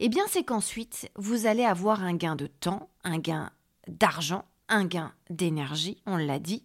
eh 0.00 0.08
c'est 0.28 0.44
qu'ensuite 0.44 1.10
vous 1.14 1.44
allez 1.44 1.66
avoir 1.66 2.02
un 2.02 2.14
gain 2.14 2.34
de 2.34 2.46
temps, 2.46 2.88
un 3.04 3.18
gain 3.18 3.50
d'argent, 3.88 4.46
un 4.70 4.86
gain 4.86 5.12
d'énergie, 5.28 5.98
on 6.06 6.16
l'a 6.16 6.38
dit, 6.38 6.64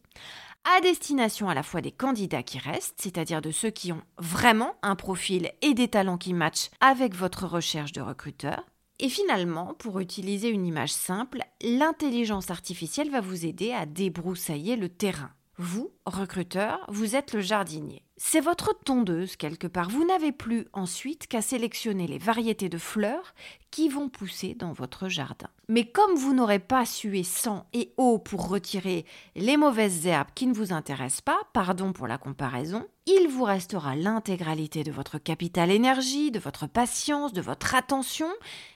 à 0.64 0.80
destination 0.80 1.50
à 1.50 1.54
la 1.54 1.64
fois 1.64 1.82
des 1.82 1.92
candidats 1.92 2.44
qui 2.44 2.58
restent, 2.58 3.02
c'est-à-dire 3.02 3.42
de 3.42 3.52
ceux 3.52 3.72
qui 3.72 3.92
ont 3.92 4.02
vraiment 4.18 4.76
un 4.82 4.96
profil 4.96 5.52
et 5.62 5.74
des 5.74 5.90
talents 5.90 6.18
qui 6.18 6.34
matchent 6.34 6.70
avec 6.80 7.16
votre 7.16 7.48
recherche 7.48 7.92
de 7.92 8.02
recruteur. 8.02 8.64
Et 9.00 9.10
finalement, 9.10 9.74
pour 9.74 10.00
utiliser 10.00 10.48
une 10.48 10.66
image 10.66 10.94
simple, 10.94 11.40
l'intelligence 11.62 12.50
artificielle 12.50 13.12
va 13.12 13.20
vous 13.20 13.46
aider 13.46 13.74
à 13.74 13.86
débroussailler 13.86 14.78
le 14.78 14.88
terrain 14.88 15.32
vous, 15.60 15.92
recruteur, 16.06 16.86
vous 16.88 17.18
êtes 17.18 17.34
le 17.34 17.42
jardinier. 17.42 18.06
C'est 18.22 18.42
votre 18.42 18.78
tondeuse 18.84 19.38
quelque 19.38 19.66
part. 19.66 19.88
Vous 19.88 20.06
n'avez 20.06 20.34
plus 20.34 20.68
ensuite 20.74 21.26
qu'à 21.28 21.42
sélectionner 21.42 22.06
les 22.06 22.18
variétés 22.18 22.68
de 22.68 22.78
fleurs 22.78 23.34
qui 23.72 23.88
vont 23.88 24.10
pousser 24.10 24.56
dans 24.56 24.74
votre 24.74 25.08
jardin. 25.08 25.48
Mais 25.70 25.86
comme 25.86 26.16
vous 26.16 26.34
n'aurez 26.34 26.60
pas 26.60 26.86
sué 26.86 27.24
sang 27.24 27.66
et 27.72 27.94
eau 27.96 28.20
pour 28.20 28.50
retirer 28.50 29.06
les 29.38 29.56
mauvaises 29.56 30.06
herbes 30.06 30.32
qui 30.36 30.48
ne 30.48 30.54
vous 30.54 30.74
intéressent 30.74 31.22
pas, 31.22 31.40
pardon 31.54 31.94
pour 31.94 32.08
la 32.08 32.18
comparaison, 32.18 32.86
il 33.08 33.30
vous 33.30 33.46
restera 33.46 33.96
l'intégralité 33.96 34.84
de 34.84 34.92
votre 34.92 35.18
capital 35.18 35.72
énergie, 35.72 36.30
de 36.30 36.40
votre 36.40 36.68
patience, 36.68 37.32
de 37.32 37.42
votre 37.42 37.74
attention 37.74 38.28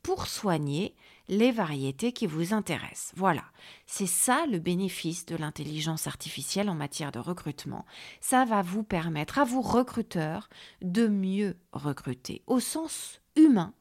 pour 0.03 0.27
soigner 0.27 0.95
les 1.29 1.51
variétés 1.51 2.11
qui 2.11 2.27
vous 2.27 2.53
intéressent. 2.53 3.13
Voilà, 3.15 3.43
c'est 3.85 4.07
ça 4.07 4.45
le 4.51 4.59
bénéfice 4.59 5.25
de 5.25 5.35
l'intelligence 5.35 6.07
artificielle 6.07 6.69
en 6.69 6.75
matière 6.75 7.11
de 7.11 7.19
recrutement. 7.19 7.85
Ça 8.19 8.45
va 8.45 8.61
vous 8.61 8.83
à 9.37 9.43
vous 9.43 9.61
recruteurs 9.61 10.49
de 10.81 11.07
mieux 11.07 11.57
recruter 11.71 12.41
au 12.47 12.59
sens 12.59 13.21
humain, 13.35 13.73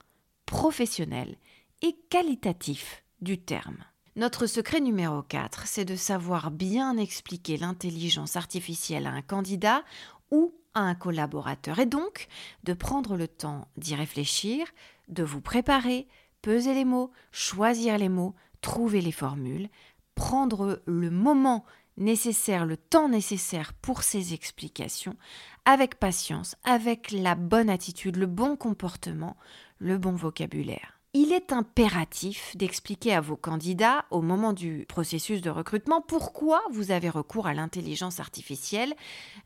professionnel 0.46 1.36
et 1.82 1.96
qualitatif 2.10 3.04
du 3.20 3.38
terme. 3.38 3.78
Notre 4.14 4.46
secret 4.46 4.80
numéro 4.80 5.22
4, 5.22 5.66
c'est 5.66 5.84
de 5.84 5.96
savoir 5.96 6.50
bien 6.50 6.98
expliquer 6.98 7.56
l'intelligence 7.56 8.36
artificielle 8.36 9.06
à 9.06 9.10
un 9.10 9.22
candidat 9.22 9.82
ou 10.30 10.54
à 10.74 10.80
un 10.80 10.94
collaborateur 10.94 11.78
et 11.78 11.86
donc 11.86 12.28
de 12.64 12.74
prendre 12.74 13.16
le 13.16 13.28
temps 13.28 13.68
d'y 13.76 13.94
réfléchir, 13.94 14.66
de 15.08 15.22
vous 15.22 15.40
préparer, 15.40 16.08
peser 16.42 16.74
les 16.74 16.84
mots, 16.84 17.10
choisir 17.30 17.96
les 17.96 18.08
mots, 18.08 18.34
trouver 18.60 19.00
les 19.00 19.12
formules, 19.12 19.68
prendre 20.14 20.82
le 20.86 21.10
moment 21.10 21.64
nécessaire, 21.96 22.66
le 22.66 22.76
temps 22.76 23.08
nécessaire 23.08 23.72
pour 23.74 24.02
ces 24.02 24.34
explications, 24.34 25.16
avec 25.64 25.98
patience, 25.98 26.56
avec 26.64 27.10
la 27.10 27.34
bonne 27.34 27.70
attitude, 27.70 28.16
le 28.16 28.26
bon 28.26 28.56
comportement, 28.56 29.36
le 29.78 29.98
bon 29.98 30.12
vocabulaire. 30.12 30.98
il 31.14 31.32
est 31.32 31.52
impératif 31.52 32.56
d'expliquer 32.56 33.12
à 33.14 33.20
vos 33.20 33.36
candidats 33.36 34.06
au 34.10 34.22
moment 34.22 34.54
du 34.54 34.86
processus 34.88 35.42
de 35.42 35.50
recrutement 35.50 36.00
pourquoi 36.00 36.62
vous 36.72 36.90
avez 36.90 37.10
recours 37.10 37.46
à 37.46 37.52
l'intelligence 37.52 38.18
artificielle 38.18 38.94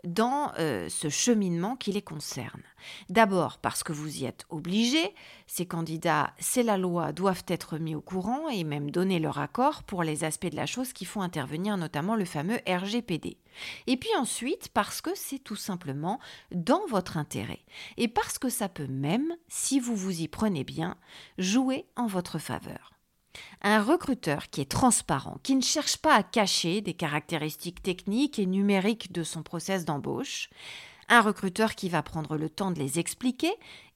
dans 0.04 0.52
euh, 0.58 0.88
ce 0.88 1.08
cheminement 1.08 1.74
qui 1.74 1.90
les 1.90 2.02
concerne. 2.02 2.62
D'abord 3.08 3.58
parce 3.58 3.82
que 3.82 3.92
vous 3.92 4.18
y 4.18 4.26
êtes 4.26 4.46
obligé, 4.48 5.12
ces 5.46 5.66
candidats, 5.66 6.32
c'est 6.38 6.62
la 6.62 6.76
loi, 6.76 7.12
doivent 7.12 7.44
être 7.46 7.78
mis 7.78 7.94
au 7.94 8.00
courant 8.00 8.48
et 8.48 8.64
même 8.64 8.90
donner 8.90 9.18
leur 9.18 9.38
accord 9.38 9.84
pour 9.84 10.02
les 10.02 10.24
aspects 10.24 10.50
de 10.50 10.56
la 10.56 10.66
chose 10.66 10.92
qui 10.92 11.04
font 11.04 11.22
intervenir 11.22 11.76
notamment 11.76 12.16
le 12.16 12.24
fameux 12.24 12.58
RGPD. 12.66 13.38
Et 13.86 13.96
puis 13.96 14.10
ensuite 14.18 14.68
parce 14.68 15.00
que 15.00 15.10
c'est 15.14 15.38
tout 15.38 15.56
simplement 15.56 16.18
dans 16.50 16.84
votre 16.88 17.16
intérêt 17.16 17.60
et 17.96 18.08
parce 18.08 18.38
que 18.38 18.48
ça 18.48 18.68
peut 18.68 18.88
même, 18.88 19.34
si 19.48 19.78
vous 19.78 19.94
vous 19.94 20.20
y 20.20 20.28
prenez 20.28 20.64
bien, 20.64 20.96
jouer 21.38 21.86
en 21.96 22.06
votre 22.06 22.38
faveur. 22.38 22.92
Un 23.62 23.82
recruteur 23.82 24.50
qui 24.50 24.60
est 24.60 24.70
transparent, 24.70 25.38
qui 25.42 25.54
ne 25.54 25.62
cherche 25.62 25.98
pas 25.98 26.14
à 26.14 26.22
cacher 26.22 26.80
des 26.80 26.94
caractéristiques 26.94 27.82
techniques 27.82 28.38
et 28.38 28.46
numériques 28.46 29.12
de 29.12 29.22
son 29.22 29.42
process 29.42 29.84
d'embauche, 29.84 30.48
un 31.08 31.20
recruteur 31.20 31.74
qui 31.74 31.88
va 31.88 32.02
prendre 32.02 32.36
le 32.36 32.48
temps 32.48 32.70
de 32.70 32.78
les 32.78 32.98
expliquer 32.98 33.52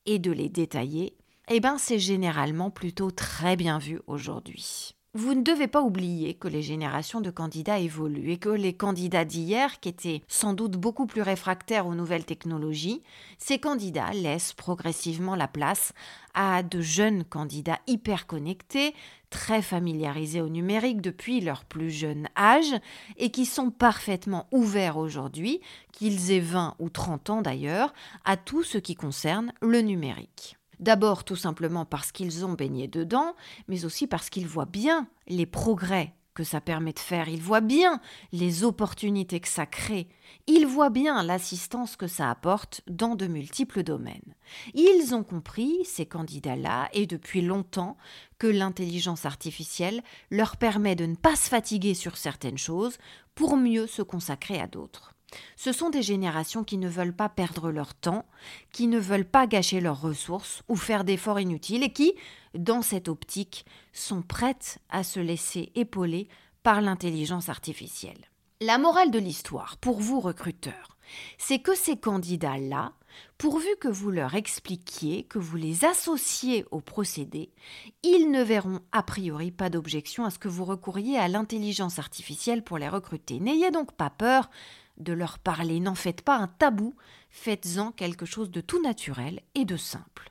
et 0.07 0.19
de 0.19 0.31
les 0.31 0.49
détailler, 0.49 1.17
eh 1.53 1.59
ben 1.59 1.79
c'est 1.79 1.99
généralement 1.99 2.71
plutôt 2.71 3.11
très 3.11 3.57
bien 3.57 3.79
vu 3.79 4.01
aujourd'hui. 4.07 4.95
Vous 5.13 5.35
ne 5.35 5.43
devez 5.43 5.67
pas 5.67 5.83
oublier 5.83 6.35
que 6.35 6.47
les 6.47 6.63
générations 6.63 7.21
de 7.21 7.33
candidats 7.33 7.81
évoluent 7.81 8.31
et 8.31 8.39
que 8.39 8.49
les 8.49 8.75
candidats 8.75 9.25
d'hier, 9.25 9.81
qui 9.81 9.89
étaient 9.89 10.23
sans 10.29 10.53
doute 10.53 10.77
beaucoup 10.77 11.07
plus 11.07 11.23
réfractaires 11.23 11.89
aux 11.89 11.97
nouvelles 11.97 12.25
technologies, 12.25 13.03
ces 13.37 13.59
candidats 13.59 14.13
laissent 14.13 14.53
progressivement 14.53 15.35
la 15.35 15.49
place 15.49 15.93
à 16.35 16.63
de 16.63 16.81
jeunes 16.81 17.25
candidats 17.25 17.81
hyper 17.89 18.29
connectés, 18.29 18.95
très 19.31 19.63
familiarisés 19.63 20.43
au 20.43 20.49
numérique 20.49 21.01
depuis 21.01 21.41
leur 21.41 21.65
plus 21.65 21.91
jeune 21.91 22.29
âge 22.39 22.77
et 23.17 23.33
qui 23.33 23.47
sont 23.47 23.73
parfaitement 23.73 24.47
ouverts 24.53 24.99
aujourd'hui, 24.99 25.61
qu'ils 25.91 26.31
aient 26.31 26.39
20 26.39 26.77
ou 26.79 26.89
30 26.89 27.31
ans 27.31 27.43
d'ailleurs, 27.43 27.93
à 28.25 28.37
tout 28.37 28.63
ce 28.63 28.79
qui 28.79 28.95
concerne 28.95 29.53
le 29.61 29.81
numérique. 29.81 30.60
D'abord 30.81 31.25
tout 31.25 31.37
simplement 31.37 31.85
parce 31.85 32.11
qu'ils 32.11 32.47
ont 32.47 32.55
baigné 32.55 32.89
dedans, 32.89 33.37
mais 33.69 33.85
aussi 33.85 34.07
parce 34.07 34.31
qu'ils 34.31 34.47
voient 34.47 34.65
bien 34.65 35.09
les 35.29 35.45
progrès 35.47 36.15
que 36.33 36.43
ça 36.43 36.63
permet 36.63 36.95
de 36.95 36.99
faire, 36.99 37.29
ils 37.29 37.43
voient 37.43 37.61
bien 37.61 38.01
les 38.33 38.65
opportunités 38.65 39.41
que 39.41 39.49
ça 39.49 39.67
crée, 39.67 40.09
ils 40.47 40.67
voient 40.67 40.89
bien 40.89 41.23
l'assistance 41.23 41.97
que 41.97 42.07
ça 42.07 42.31
apporte 42.31 42.81
dans 42.87 43.15
de 43.15 43.27
multiples 43.27 43.83
domaines. 43.83 44.35
Ils 44.73 45.15
ont 45.15 45.25
compris, 45.25 45.85
ces 45.85 46.07
candidats-là, 46.07 46.89
et 46.95 47.07
depuis 47.07 47.43
longtemps, 47.43 47.99
que 48.39 48.47
l'intelligence 48.47 49.27
artificielle 49.27 50.03
leur 50.31 50.57
permet 50.57 50.97
de 50.97 51.05
ne 51.05 51.17
pas 51.17 51.37
se 51.37 51.51
fatiguer 51.51 51.93
sur 51.93 52.17
certaines 52.17 52.59
choses 52.59 52.97
pour 53.35 53.59
mieux 53.59 53.87
se 53.87 54.01
consacrer 54.01 54.59
à 54.59 54.67
d'autres. 54.67 55.15
Ce 55.57 55.73
sont 55.73 55.91
des 55.91 56.03
générations 56.03 56.65
qui 56.65 56.79
ne 56.79 56.89
veulent 56.89 57.15
pas 57.15 57.29
perdre 57.29 57.71
leur 57.71 57.95
temps, 57.95 58.27
qui 58.73 58.87
ne 58.87 58.99
veulent 58.99 59.29
pas 59.29 59.47
gâcher 59.47 59.81
leurs 59.81 60.01
ressources 60.01 60.63
ou 60.69 60.77
faire 60.77 61.05
d'efforts 61.05 61.41
inutiles 61.41 61.83
et 61.83 61.93
qui, 61.93 62.15
dans 62.55 62.83
cette 62.83 63.09
optique, 63.09 63.65
sont 63.93 64.23
prêtes 64.23 64.79
à 64.89 65.05
se 65.05 65.21
laisser 65.21 65.71
épauler 65.75 66.29
par 66.63 66.81
l'intelligence 66.81 67.49
artificielle. 67.49 68.31
La 68.61 68.79
morale 68.79 69.11
de 69.11 69.19
l'histoire, 69.19 69.77
pour 69.79 70.01
vous 70.01 70.21
recruteurs, 70.21 70.99
c'est 71.39 71.61
que 71.61 71.75
ces 71.75 71.97
candidats-là, 71.97 72.93
pourvu 73.39 73.69
que 73.81 73.89
vous 73.89 74.11
leur 74.11 74.35
expliquiez, 74.35 75.25
que 75.25 75.39
vous 75.39 75.57
les 75.57 75.85
associez 75.85 76.65
au 76.71 76.81
procédé, 76.81 77.53
ils 78.03 78.31
ne 78.31 78.43
verront 78.43 78.81
a 78.93 79.03
priori 79.03 79.51
pas 79.51 79.71
d'objection 79.71 80.25
à 80.25 80.31
ce 80.31 80.39
que 80.39 80.49
vous 80.49 80.65
recouriez 80.65 81.19
à 81.19 81.29
l'intelligence 81.29 81.99
artificielle 81.99 82.63
pour 82.63 82.79
les 82.79 82.89
recruter. 82.89 83.41
N'ayez 83.41 83.71
donc 83.71 83.93
pas 83.93 84.11
peur 84.11 84.51
de 85.01 85.13
leur 85.13 85.39
parler. 85.39 85.81
N'en 85.81 85.95
faites 85.95 86.23
pas 86.23 86.37
un 86.37 86.49
tabou, 86.49 86.95
faites-en 87.31 87.93
quelque 87.93 88.27
chose 88.27 88.51
de 88.51 88.61
tout 88.61 88.83
naturel 88.83 89.41
et 89.55 89.65
de 89.65 89.77
simple. 89.77 90.31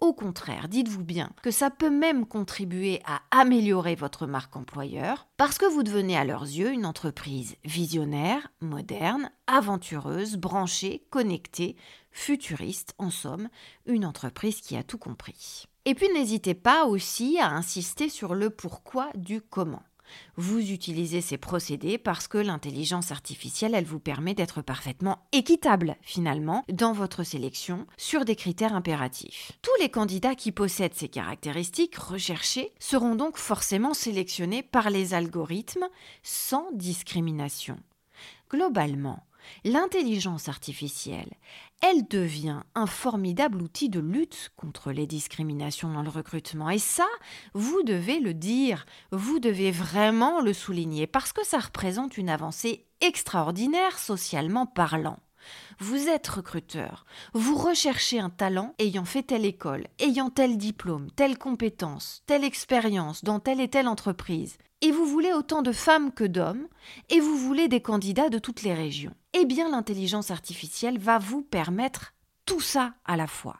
Au 0.00 0.12
contraire, 0.12 0.68
dites-vous 0.68 1.04
bien 1.04 1.30
que 1.42 1.50
ça 1.50 1.70
peut 1.70 1.88
même 1.88 2.26
contribuer 2.26 3.00
à 3.06 3.22
améliorer 3.30 3.94
votre 3.94 4.26
marque 4.26 4.54
employeur 4.54 5.26
parce 5.38 5.56
que 5.56 5.64
vous 5.64 5.82
devenez 5.82 6.18
à 6.18 6.24
leurs 6.24 6.42
yeux 6.42 6.70
une 6.70 6.84
entreprise 6.84 7.56
visionnaire, 7.64 8.46
moderne, 8.60 9.30
aventureuse, 9.46 10.36
branchée, 10.36 11.06
connectée, 11.08 11.76
futuriste, 12.10 12.94
en 12.98 13.10
somme, 13.10 13.48
une 13.86 14.04
entreprise 14.04 14.60
qui 14.60 14.76
a 14.76 14.82
tout 14.82 14.98
compris. 14.98 15.64
Et 15.86 15.94
puis 15.94 16.08
n'hésitez 16.12 16.54
pas 16.54 16.84
aussi 16.84 17.38
à 17.38 17.50
insister 17.52 18.10
sur 18.10 18.34
le 18.34 18.50
pourquoi 18.50 19.08
du 19.14 19.40
comment. 19.40 19.82
Vous 20.36 20.70
utilisez 20.70 21.20
ces 21.20 21.38
procédés 21.38 21.98
parce 21.98 22.28
que 22.28 22.38
l'intelligence 22.38 23.12
artificielle, 23.12 23.74
elle 23.74 23.84
vous 23.84 24.00
permet 24.00 24.34
d'être 24.34 24.62
parfaitement 24.62 25.26
équitable, 25.32 25.96
finalement, 26.02 26.64
dans 26.72 26.92
votre 26.92 27.22
sélection 27.22 27.86
sur 27.96 28.24
des 28.24 28.36
critères 28.36 28.74
impératifs. 28.74 29.52
Tous 29.62 29.74
les 29.80 29.88
candidats 29.88 30.34
qui 30.34 30.52
possèdent 30.52 30.94
ces 30.94 31.08
caractéristiques 31.08 31.96
recherchées 31.96 32.72
seront 32.78 33.14
donc 33.14 33.36
forcément 33.36 33.94
sélectionnés 33.94 34.62
par 34.62 34.90
les 34.90 35.14
algorithmes 35.14 35.88
sans 36.22 36.70
discrimination. 36.72 37.78
Globalement, 38.50 39.25
L'intelligence 39.64 40.48
artificielle, 40.48 41.32
elle 41.82 42.06
devient 42.08 42.60
un 42.74 42.86
formidable 42.86 43.62
outil 43.62 43.88
de 43.88 44.00
lutte 44.00 44.50
contre 44.56 44.92
les 44.92 45.06
discriminations 45.06 45.92
dans 45.92 46.02
le 46.02 46.10
recrutement. 46.10 46.70
Et 46.70 46.78
ça, 46.78 47.06
vous 47.54 47.82
devez 47.82 48.20
le 48.20 48.34
dire, 48.34 48.86
vous 49.12 49.38
devez 49.38 49.70
vraiment 49.70 50.40
le 50.40 50.52
souligner, 50.52 51.06
parce 51.06 51.32
que 51.32 51.44
ça 51.44 51.58
représente 51.58 52.16
une 52.16 52.30
avancée 52.30 52.86
extraordinaire 53.00 53.98
socialement 53.98 54.66
parlant. 54.66 55.18
Vous 55.78 56.08
êtes 56.08 56.26
recruteur, 56.26 57.04
vous 57.32 57.56
recherchez 57.56 58.18
un 58.18 58.30
talent 58.30 58.74
ayant 58.78 59.04
fait 59.04 59.22
telle 59.22 59.44
école, 59.44 59.86
ayant 59.98 60.30
tel 60.30 60.56
diplôme, 60.56 61.10
telle 61.12 61.38
compétence, 61.38 62.22
telle 62.26 62.44
expérience 62.44 63.22
dans 63.22 63.40
telle 63.40 63.60
et 63.60 63.68
telle 63.68 63.88
entreprise. 63.88 64.58
Et 64.82 64.90
vous 64.90 65.06
voulez 65.06 65.32
autant 65.32 65.62
de 65.62 65.72
femmes 65.72 66.12
que 66.12 66.24
d'hommes, 66.24 66.66
et 67.08 67.20
vous 67.20 67.36
voulez 67.36 67.68
des 67.68 67.80
candidats 67.80 68.28
de 68.28 68.38
toutes 68.38 68.62
les 68.62 68.74
régions. 68.74 69.14
Eh 69.38 69.44
bien, 69.44 69.70
l'intelligence 69.70 70.30
artificielle 70.30 70.98
va 70.98 71.18
vous 71.18 71.42
permettre 71.42 72.14
tout 72.46 72.62
ça 72.62 72.94
à 73.04 73.18
la 73.18 73.26
fois. 73.26 73.58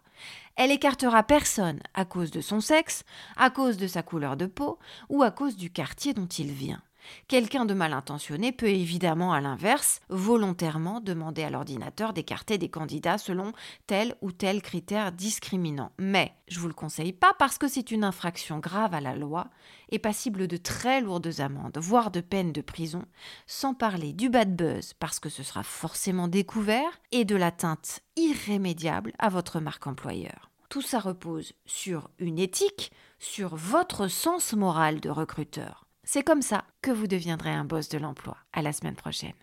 Elle 0.57 0.71
écartera 0.71 1.23
personne 1.23 1.81
à 1.93 2.07
cause 2.07 2.31
de 2.31 2.41
son 2.41 2.63
sexe, 2.63 3.05
à 3.37 3.51
cause 3.51 3.77
de 3.77 3.87
sa 3.87 4.03
couleur 4.03 4.39
de 4.39 4.47
peau 4.47 4.79
ou 5.11 5.23
à 5.23 5.31
cause 5.31 5.55
du 5.55 5.71
quartier 5.71 6.15
dont 6.15 6.25
il 6.25 6.51
vient. 6.51 6.81
Quelqu'un 7.29 7.65
de 7.65 7.75
mal 7.75 7.93
intentionné 7.93 8.53
peut 8.53 8.69
évidemment, 8.69 9.33
à 9.33 9.41
l'inverse, 9.41 10.01
volontairement 10.09 11.01
demander 11.01 11.43
à 11.43 11.51
l'ordinateur 11.51 12.13
d'écarter 12.13 12.59
des 12.59 12.69
candidats 12.69 13.19
selon 13.19 13.53
tel 13.87 14.15
ou 14.21 14.33
tel 14.33 14.63
critère 14.63 15.13
discriminant. 15.13 15.93
Mais 15.99 16.33
je 16.49 16.61
vous 16.61 16.69
le 16.69 16.75
conseille 16.75 17.13
pas 17.13 17.35
parce 17.39 17.59
que 17.59 17.69
c'est 17.69 17.91
une 17.91 18.05
infraction 18.05 18.59
grave 18.59 18.95
à 18.95 19.01
la 19.01 19.15
loi 19.15 19.49
et 19.91 19.99
passible 19.99 20.47
de 20.47 20.57
très 20.57 21.01
lourdes 21.01 21.41
amendes, 21.41 21.79
voire 21.79 22.11
de 22.11 22.21
peines 22.21 22.53
de 22.53 22.61
prison, 22.61 23.05
sans 23.47 23.75
parler 23.75 24.13
du 24.13 24.29
bad 24.29 24.55
buzz 24.55 24.95
parce 24.95 25.21
que 25.21 25.29
ce 25.29 25.43
sera 25.43 25.63
forcément 25.63 26.29
découvert 26.29 27.01
et 27.13 27.25
de 27.25 27.37
l'atteinte 27.37 28.01
irrémédiable 28.17 29.13
à 29.19 29.29
votre 29.29 29.61
marque 29.61 29.87
employeur. 29.87 30.51
Tout 30.69 30.83
ça 30.83 30.99
repose 30.99 31.53
sur 31.65 32.11
une 32.19 32.39
éthique, 32.39 32.93
sur 33.19 33.55
votre 33.55 34.09
sens 34.09 34.53
moral 34.53 35.01
de 35.01 35.11
recruteur. 35.11 35.86
C'est 36.09 36.23
comme 36.23 36.41
ça 36.41 36.63
que 36.83 36.93
vous 36.93 37.09
deviendrez 37.09 37.51
un 37.51 37.65
boss 37.65 37.89
de 37.89 37.99
l'emploi. 37.99 38.37
À 38.53 38.63
la 38.63 38.73
semaine 38.73 38.95
prochaine. 38.95 39.35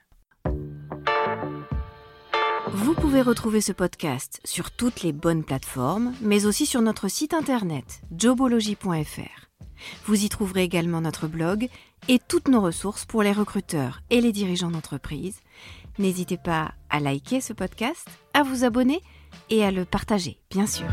Vous 2.71 2.93
pouvez 2.93 3.21
retrouver 3.21 3.59
ce 3.59 3.73
podcast 3.73 4.39
sur 4.45 4.71
toutes 4.71 5.01
les 5.01 5.11
bonnes 5.11 5.43
plateformes, 5.43 6.13
mais 6.21 6.45
aussi 6.45 6.65
sur 6.65 6.81
notre 6.81 7.09
site 7.09 7.33
internet 7.33 8.01
jobology.fr. 8.17 9.49
Vous 10.05 10.23
y 10.23 10.29
trouverez 10.29 10.63
également 10.63 11.01
notre 11.01 11.27
blog 11.27 11.67
et 12.07 12.17
toutes 12.17 12.47
nos 12.47 12.61
ressources 12.61 13.03
pour 13.03 13.23
les 13.23 13.33
recruteurs 13.33 13.99
et 14.09 14.21
les 14.21 14.31
dirigeants 14.31 14.71
d'entreprise. 14.71 15.41
N'hésitez 15.99 16.37
pas 16.37 16.71
à 16.89 17.01
liker 17.01 17.41
ce 17.41 17.51
podcast, 17.51 18.07
à 18.33 18.41
vous 18.41 18.63
abonner 18.63 19.01
et 19.49 19.65
à 19.65 19.71
le 19.71 19.83
partager, 19.83 20.39
bien 20.49 20.65
sûr. 20.65 20.87